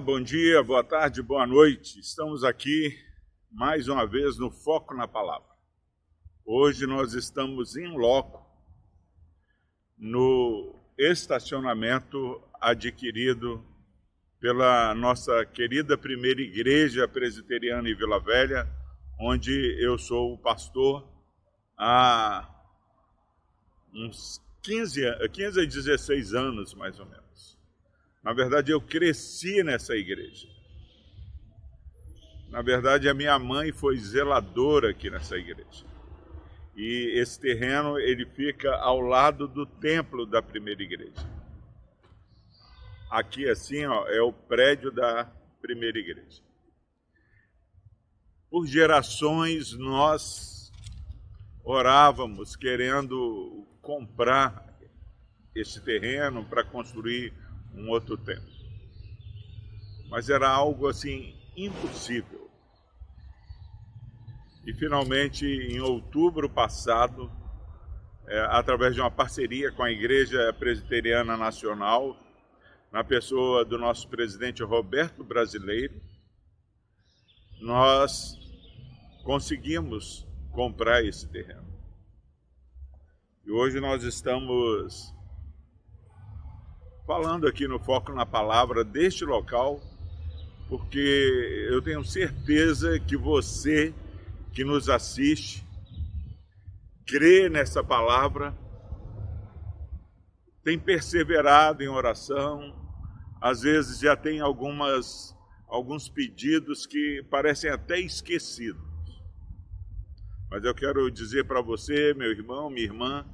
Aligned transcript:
Bom 0.00 0.22
dia, 0.22 0.62
boa 0.62 0.82
tarde, 0.82 1.20
boa 1.20 1.46
noite. 1.46 2.00
Estamos 2.00 2.44
aqui 2.44 2.98
mais 3.50 3.88
uma 3.88 4.06
vez 4.06 4.38
no 4.38 4.50
Foco 4.50 4.94
na 4.94 5.06
Palavra. 5.06 5.48
Hoje 6.46 6.86
nós 6.86 7.12
estamos 7.12 7.76
em 7.76 7.88
loco 7.88 8.42
no 9.98 10.74
estacionamento 10.96 12.42
adquirido 12.58 13.62
pela 14.40 14.94
nossa 14.94 15.44
querida 15.44 15.98
primeira 15.98 16.40
igreja 16.40 17.06
presbiteriana 17.06 17.88
em 17.88 17.94
Vila 17.94 18.18
Velha, 18.18 18.66
onde 19.20 19.52
eu 19.78 19.98
sou 19.98 20.32
o 20.32 20.38
pastor 20.38 21.06
há 21.76 22.48
uns 23.92 24.40
15, 24.62 25.02
15 25.32 25.60
a 25.60 25.64
16 25.64 26.34
anos, 26.34 26.72
mais 26.74 26.98
ou 26.98 27.04
menos. 27.04 27.31
Na 28.22 28.32
verdade, 28.32 28.70
eu 28.70 28.80
cresci 28.80 29.62
nessa 29.64 29.96
igreja. 29.96 30.46
Na 32.48 32.62
verdade, 32.62 33.08
a 33.08 33.14
minha 33.14 33.38
mãe 33.38 33.72
foi 33.72 33.98
zeladora 33.98 34.90
aqui 34.90 35.10
nessa 35.10 35.36
igreja. 35.36 35.84
E 36.76 37.18
esse 37.18 37.40
terreno 37.40 37.98
ele 37.98 38.24
fica 38.26 38.74
ao 38.76 39.00
lado 39.00 39.48
do 39.48 39.66
templo 39.66 40.24
da 40.24 40.40
primeira 40.40 40.82
igreja. 40.82 41.28
Aqui 43.10 43.48
assim, 43.48 43.84
ó, 43.84 44.06
é 44.06 44.22
o 44.22 44.32
prédio 44.32 44.90
da 44.90 45.24
primeira 45.60 45.98
igreja. 45.98 46.42
Por 48.48 48.66
gerações 48.66 49.72
nós 49.72 50.70
orávamos 51.64 52.54
querendo 52.54 53.66
comprar 53.80 54.78
esse 55.54 55.80
terreno 55.80 56.44
para 56.44 56.64
construir 56.64 57.32
um 57.74 57.88
outro 57.88 58.16
templo. 58.16 58.52
Mas 60.08 60.28
era 60.28 60.48
algo 60.48 60.88
assim 60.88 61.34
impossível. 61.56 62.50
E 64.64 64.72
finalmente, 64.72 65.44
em 65.44 65.80
outubro 65.80 66.48
passado, 66.48 67.30
é, 68.26 68.40
através 68.50 68.94
de 68.94 69.00
uma 69.00 69.10
parceria 69.10 69.72
com 69.72 69.82
a 69.82 69.90
Igreja 69.90 70.52
Presbiteriana 70.52 71.36
Nacional, 71.36 72.16
na 72.92 73.02
pessoa 73.02 73.64
do 73.64 73.78
nosso 73.78 74.06
presidente 74.08 74.62
Roberto 74.62 75.24
Brasileiro, 75.24 76.00
nós 77.60 78.38
conseguimos 79.24 80.26
comprar 80.52 81.02
esse 81.04 81.26
terreno. 81.28 81.72
E 83.44 83.50
hoje 83.50 83.80
nós 83.80 84.04
estamos 84.04 85.12
falando 87.06 87.46
aqui 87.46 87.66
no 87.66 87.78
Foco 87.78 88.12
na 88.12 88.24
Palavra 88.24 88.84
deste 88.84 89.24
local, 89.24 89.80
porque 90.68 91.66
eu 91.70 91.82
tenho 91.82 92.04
certeza 92.04 92.98
que 93.00 93.16
você 93.16 93.94
que 94.52 94.64
nos 94.64 94.88
assiste 94.88 95.66
crê 97.06 97.48
nessa 97.48 97.82
palavra, 97.82 98.56
tem 100.64 100.78
perseverado 100.78 101.82
em 101.82 101.88
oração, 101.88 102.74
às 103.40 103.62
vezes 103.62 103.98
já 104.00 104.16
tem 104.16 104.40
algumas 104.40 105.36
alguns 105.66 106.08
pedidos 106.08 106.86
que 106.86 107.22
parecem 107.30 107.70
até 107.70 107.98
esquecidos. 107.98 108.82
Mas 110.50 110.64
eu 110.64 110.74
quero 110.74 111.10
dizer 111.10 111.46
para 111.46 111.62
você, 111.62 112.12
meu 112.12 112.30
irmão, 112.30 112.68
minha 112.68 112.84
irmã, 112.84 113.26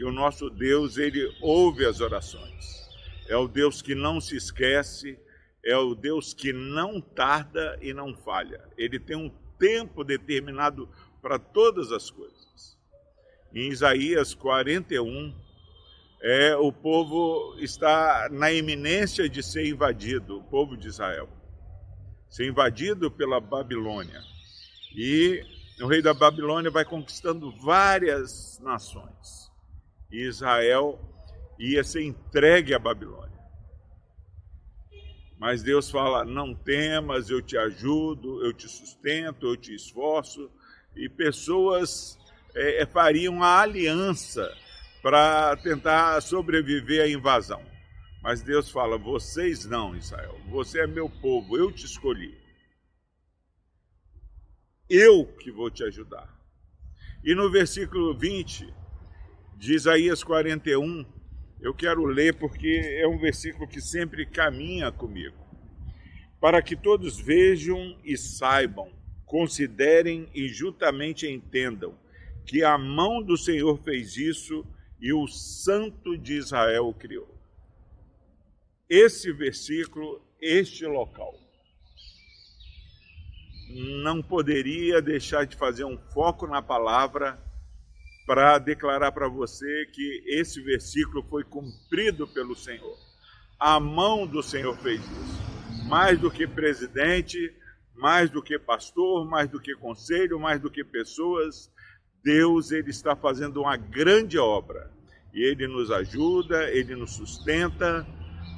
que 0.00 0.04
o 0.06 0.10
nosso 0.10 0.48
Deus, 0.48 0.96
ele 0.96 1.30
ouve 1.42 1.84
as 1.84 2.00
orações. 2.00 2.88
É 3.28 3.36
o 3.36 3.46
Deus 3.46 3.82
que 3.82 3.94
não 3.94 4.18
se 4.18 4.34
esquece, 4.34 5.18
é 5.62 5.76
o 5.76 5.94
Deus 5.94 6.32
que 6.32 6.54
não 6.54 7.02
tarda 7.02 7.78
e 7.82 7.92
não 7.92 8.16
falha. 8.16 8.66
Ele 8.78 8.98
tem 8.98 9.14
um 9.14 9.28
tempo 9.58 10.02
determinado 10.02 10.88
para 11.20 11.38
todas 11.38 11.92
as 11.92 12.10
coisas. 12.10 12.78
Em 13.52 13.68
Isaías 13.68 14.32
41, 14.32 15.34
é, 16.22 16.56
o 16.56 16.72
povo 16.72 17.54
está 17.58 18.26
na 18.32 18.50
iminência 18.50 19.28
de 19.28 19.42
ser 19.42 19.66
invadido, 19.66 20.38
o 20.38 20.44
povo 20.44 20.78
de 20.78 20.88
Israel, 20.88 21.28
ser 22.26 22.48
invadido 22.48 23.10
pela 23.10 23.38
Babilônia. 23.38 24.22
E 24.96 25.44
o 25.78 25.86
rei 25.86 26.00
da 26.00 26.14
Babilônia 26.14 26.70
vai 26.70 26.86
conquistando 26.86 27.52
várias 27.60 28.58
nações 28.60 29.49
e 30.10 30.26
Israel 30.26 30.98
ia 31.58 31.84
ser 31.84 32.02
entregue 32.02 32.74
à 32.74 32.78
Babilônia. 32.78 33.30
Mas 35.38 35.62
Deus 35.62 35.90
fala: 35.90 36.24
não 36.24 36.54
temas, 36.54 37.30
eu 37.30 37.40
te 37.40 37.56
ajudo, 37.56 38.44
eu 38.44 38.52
te 38.52 38.68
sustento, 38.68 39.46
eu 39.46 39.56
te 39.56 39.74
esforço. 39.74 40.50
E 40.94 41.08
pessoas 41.08 42.18
é, 42.54 42.82
é 42.82 42.86
fariam 42.86 43.42
a 43.42 43.60
aliança 43.60 44.54
para 45.02 45.56
tentar 45.56 46.20
sobreviver 46.20 47.02
à 47.02 47.08
invasão. 47.08 47.62
Mas 48.22 48.42
Deus 48.42 48.70
fala: 48.70 48.98
vocês 48.98 49.64
não, 49.64 49.96
Israel, 49.96 50.38
você 50.50 50.80
é 50.80 50.86
meu 50.86 51.08
povo, 51.08 51.56
eu 51.56 51.72
te 51.72 51.86
escolhi. 51.86 52.38
Eu 54.88 55.24
que 55.24 55.50
vou 55.50 55.70
te 55.70 55.84
ajudar. 55.84 56.28
E 57.24 57.34
no 57.34 57.50
versículo 57.50 58.16
20, 58.18 58.74
de 59.60 59.74
Isaías 59.74 60.24
41, 60.24 61.04
eu 61.60 61.74
quero 61.74 62.06
ler 62.06 62.32
porque 62.32 62.80
é 62.98 63.06
um 63.06 63.18
versículo 63.18 63.68
que 63.68 63.78
sempre 63.78 64.24
caminha 64.24 64.90
comigo. 64.90 65.36
Para 66.40 66.62
que 66.62 66.74
todos 66.74 67.20
vejam 67.20 67.94
e 68.02 68.16
saibam, 68.16 68.90
considerem 69.26 70.30
e 70.34 70.48
juntamente 70.48 71.28
entendam 71.28 71.94
que 72.46 72.64
a 72.64 72.78
mão 72.78 73.22
do 73.22 73.36
Senhor 73.36 73.78
fez 73.82 74.16
isso 74.16 74.64
e 74.98 75.12
o 75.12 75.28
Santo 75.28 76.16
de 76.16 76.38
Israel 76.38 76.88
o 76.88 76.94
criou. 76.94 77.28
Esse 78.88 79.30
versículo, 79.30 80.22
este 80.40 80.86
local, 80.86 81.38
não 84.02 84.22
poderia 84.22 85.02
deixar 85.02 85.44
de 85.44 85.54
fazer 85.54 85.84
um 85.84 85.98
foco 85.98 86.46
na 86.46 86.62
palavra 86.62 87.38
para 88.30 88.60
declarar 88.60 89.10
para 89.10 89.26
você 89.26 89.86
que 89.86 90.22
esse 90.24 90.62
versículo 90.62 91.20
foi 91.28 91.42
cumprido 91.42 92.28
pelo 92.28 92.54
Senhor. 92.54 92.96
A 93.58 93.80
mão 93.80 94.24
do 94.24 94.40
Senhor 94.40 94.76
fez 94.76 95.00
isso. 95.00 95.88
Mais 95.88 96.16
do 96.16 96.30
que 96.30 96.46
presidente, 96.46 97.52
mais 97.92 98.30
do 98.30 98.40
que 98.40 98.56
pastor, 98.56 99.28
mais 99.28 99.50
do 99.50 99.58
que 99.58 99.74
conselho, 99.74 100.38
mais 100.38 100.60
do 100.60 100.70
que 100.70 100.84
pessoas, 100.84 101.72
Deus 102.22 102.70
ele 102.70 102.90
está 102.90 103.16
fazendo 103.16 103.62
uma 103.62 103.76
grande 103.76 104.38
obra. 104.38 104.92
E 105.34 105.42
ele 105.42 105.66
nos 105.66 105.90
ajuda, 105.90 106.70
ele 106.70 106.94
nos 106.94 107.16
sustenta 107.16 108.06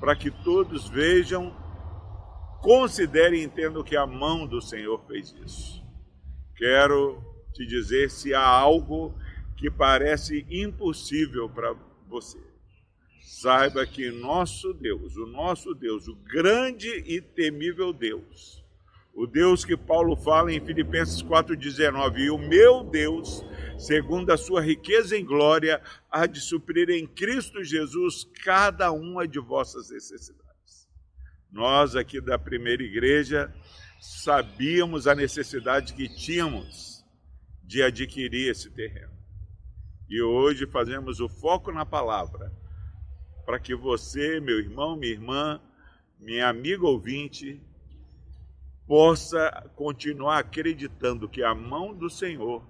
para 0.00 0.16
que 0.16 0.32
todos 0.32 0.88
vejam, 0.88 1.56
considerem 2.60 3.42
e 3.42 3.44
entendam 3.44 3.84
que 3.84 3.96
a 3.96 4.04
mão 4.04 4.48
do 4.48 4.60
Senhor 4.60 5.00
fez 5.06 5.32
isso. 5.44 5.80
Quero 6.56 7.22
te 7.54 7.64
dizer 7.64 8.10
se 8.10 8.34
há 8.34 8.44
algo 8.44 9.14
que 9.60 9.70
parece 9.70 10.46
impossível 10.48 11.46
para 11.46 11.76
você. 12.08 12.40
Saiba 13.20 13.86
que 13.86 14.10
nosso 14.10 14.72
Deus, 14.72 15.18
o 15.18 15.26
nosso 15.26 15.74
Deus, 15.74 16.08
o 16.08 16.16
grande 16.16 16.88
e 17.06 17.20
temível 17.20 17.92
Deus, 17.92 18.64
o 19.12 19.26
Deus 19.26 19.62
que 19.62 19.76
Paulo 19.76 20.16
fala 20.16 20.50
em 20.50 20.64
Filipenses 20.64 21.22
4,19, 21.22 22.20
e 22.20 22.30
o 22.30 22.38
meu 22.38 22.82
Deus, 22.82 23.44
segundo 23.78 24.32
a 24.32 24.38
sua 24.38 24.62
riqueza 24.62 25.14
em 25.14 25.26
glória, 25.26 25.82
há 26.10 26.24
de 26.24 26.40
suprir 26.40 26.88
em 26.88 27.06
Cristo 27.06 27.62
Jesus 27.62 28.26
cada 28.42 28.90
uma 28.90 29.28
de 29.28 29.38
vossas 29.38 29.90
necessidades. 29.90 30.88
Nós 31.52 31.94
aqui 31.94 32.18
da 32.18 32.38
primeira 32.38 32.82
igreja 32.82 33.54
sabíamos 34.00 35.06
a 35.06 35.14
necessidade 35.14 35.92
que 35.92 36.08
tínhamos 36.08 37.04
de 37.62 37.82
adquirir 37.82 38.50
esse 38.50 38.70
terreno. 38.70 39.19
E 40.10 40.20
hoje 40.20 40.66
fazemos 40.66 41.20
o 41.20 41.28
foco 41.28 41.70
na 41.70 41.86
palavra, 41.86 42.52
para 43.46 43.60
que 43.60 43.76
você, 43.76 44.40
meu 44.40 44.58
irmão, 44.58 44.96
minha 44.96 45.12
irmã, 45.12 45.60
minha 46.18 46.48
amiga 46.48 46.84
ouvinte, 46.84 47.62
possa 48.88 49.70
continuar 49.76 50.38
acreditando 50.38 51.28
que 51.28 51.44
a 51.44 51.54
mão 51.54 51.94
do 51.94 52.10
Senhor 52.10 52.60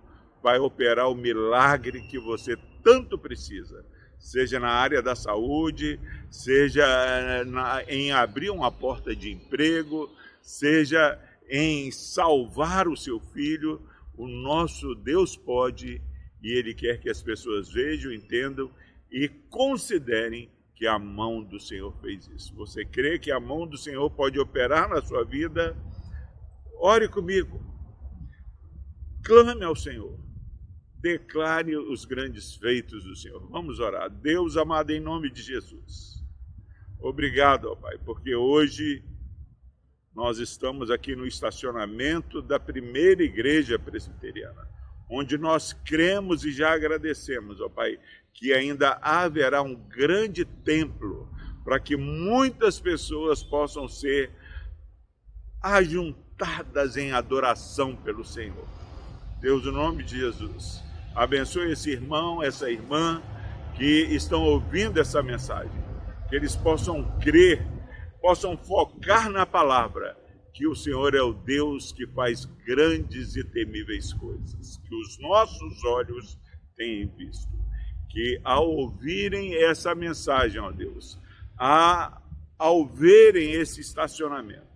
vai 0.42 0.58
operar 0.58 1.08
o 1.08 1.14
milagre 1.14 2.02
que 2.02 2.18
você 2.18 2.58
tanto 2.84 3.16
precisa, 3.16 3.86
seja 4.18 4.60
na 4.60 4.72
área 4.72 5.00
da 5.00 5.16
saúde, 5.16 5.98
seja 6.30 6.84
eh, 6.84 7.44
na, 7.44 7.82
em 7.84 8.12
abrir 8.12 8.50
uma 8.50 8.70
porta 8.70 9.16
de 9.16 9.32
emprego, 9.32 10.14
seja 10.42 11.18
em 11.48 11.90
salvar 11.90 12.86
o 12.86 12.98
seu 12.98 13.18
filho. 13.18 13.80
O 14.14 14.28
nosso 14.28 14.94
Deus 14.94 15.38
pode 15.38 16.02
e 16.42 16.52
Ele 16.52 16.74
quer 16.74 17.00
que 17.00 17.10
as 17.10 17.22
pessoas 17.22 17.70
vejam, 17.70 18.12
entendam 18.12 18.70
e 19.10 19.28
considerem 19.28 20.50
que 20.74 20.86
a 20.86 20.98
mão 20.98 21.42
do 21.42 21.60
Senhor 21.60 21.94
fez 22.00 22.26
isso. 22.28 22.54
Você 22.54 22.84
crê 22.84 23.18
que 23.18 23.30
a 23.30 23.38
mão 23.38 23.66
do 23.66 23.76
Senhor 23.76 24.08
pode 24.10 24.38
operar 24.38 24.88
na 24.88 25.02
sua 25.02 25.24
vida? 25.24 25.76
Ore 26.78 27.08
comigo. 27.08 27.60
Clame 29.22 29.64
ao 29.64 29.76
Senhor. 29.76 30.18
Declare 31.00 31.76
os 31.76 32.04
grandes 32.04 32.54
feitos 32.56 33.04
do 33.04 33.14
Senhor. 33.14 33.46
Vamos 33.50 33.78
orar. 33.78 34.08
Deus 34.08 34.56
amado, 34.56 34.90
em 34.90 35.00
nome 35.00 35.30
de 35.30 35.42
Jesus. 35.42 36.24
Obrigado, 36.98 37.66
ó 37.66 37.76
Pai, 37.76 37.98
porque 37.98 38.34
hoje 38.34 39.02
nós 40.14 40.38
estamos 40.38 40.90
aqui 40.90 41.16
no 41.16 41.26
estacionamento 41.26 42.42
da 42.42 42.60
primeira 42.60 43.22
igreja 43.22 43.78
presbiteriana, 43.78 44.68
onde 45.10 45.36
nós 45.36 45.72
cremos 45.72 46.44
e 46.44 46.52
já 46.52 46.72
agradecemos, 46.72 47.60
ó 47.60 47.68
Pai, 47.68 47.98
que 48.32 48.52
ainda 48.52 48.98
haverá 49.02 49.60
um 49.60 49.74
grande 49.74 50.44
templo 50.44 51.28
para 51.64 51.80
que 51.80 51.96
muitas 51.96 52.80
pessoas 52.80 53.42
possam 53.42 53.88
ser 53.88 54.30
ajuntadas 55.60 56.96
em 56.96 57.12
adoração 57.12 57.94
pelo 57.96 58.24
Senhor. 58.24 58.66
Deus, 59.40 59.64
no 59.64 59.72
nome 59.72 60.04
de 60.04 60.18
Jesus, 60.18 60.82
abençoe 61.14 61.72
esse 61.72 61.90
irmão, 61.90 62.42
essa 62.42 62.70
irmã 62.70 63.22
que 63.74 64.02
estão 64.14 64.42
ouvindo 64.42 65.00
essa 65.00 65.22
mensagem, 65.22 65.84
que 66.28 66.36
eles 66.36 66.54
possam 66.54 67.04
crer, 67.18 67.66
possam 68.20 68.56
focar 68.56 69.28
na 69.30 69.44
palavra, 69.44 70.16
que 70.52 70.66
o 70.66 70.74
Senhor 70.74 71.14
é 71.14 71.22
o 71.22 71.32
Deus 71.32 71.92
que 71.92 72.06
faz 72.06 72.44
grandes 72.66 73.36
e 73.36 73.44
temíveis 73.44 74.12
coisas, 74.12 74.76
que 74.78 74.94
os 74.94 75.18
nossos 75.18 75.84
olhos 75.84 76.38
têm 76.76 77.06
visto 77.06 77.60
que 78.10 78.40
ao 78.42 78.68
ouvirem 78.68 79.54
essa 79.54 79.94
mensagem, 79.94 80.60
ó 80.60 80.70
Deus, 80.70 81.18
a, 81.56 82.20
ao 82.58 82.84
verem 82.84 83.52
esse 83.52 83.80
estacionamento, 83.80 84.66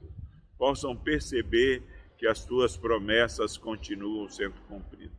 possam 0.56 0.96
perceber 0.96 1.82
que 2.16 2.26
as 2.26 2.44
tuas 2.44 2.76
promessas 2.76 3.58
continuam 3.58 4.28
sendo 4.28 4.54
cumpridas. 4.68 5.12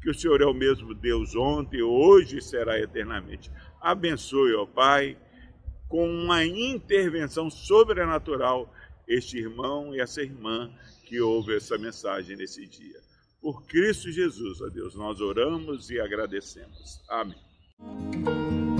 Que 0.00 0.10
o 0.10 0.14
Senhor 0.14 0.40
é 0.40 0.46
o 0.46 0.54
mesmo 0.54 0.94
Deus 0.94 1.36
ontem, 1.36 1.82
hoje 1.82 2.38
e 2.38 2.42
será 2.42 2.80
eternamente. 2.80 3.50
Abençoe, 3.80 4.54
ó 4.54 4.64
Pai, 4.64 5.18
com 5.88 6.08
uma 6.08 6.44
intervenção 6.44 7.50
sobrenatural 7.50 8.72
este 9.08 9.38
irmão 9.38 9.94
e 9.94 10.00
essa 10.00 10.22
irmã 10.22 10.70
que 11.04 11.20
ouve 11.20 11.56
essa 11.56 11.78
mensagem 11.78 12.36
nesse 12.36 12.66
dia. 12.66 13.00
Por 13.40 13.64
Cristo 13.66 14.12
Jesus, 14.12 14.60
ó 14.60 14.68
Deus, 14.68 14.94
nós 14.94 15.20
oramos 15.20 15.90
e 15.90 15.98
agradecemos. 15.98 17.00
Amém. 17.08 18.77